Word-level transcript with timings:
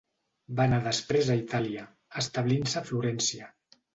Va 0.59 0.63
anar 0.63 0.79
després 0.85 1.29
a 1.33 1.35
Itàlia, 1.41 1.85
establint-se 2.21 2.79
a 2.81 2.85
Florència. 2.91 3.53